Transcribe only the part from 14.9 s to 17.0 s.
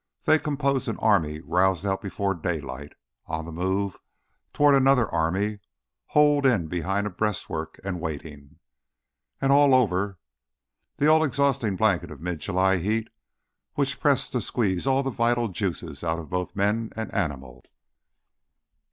the vital juices out of both man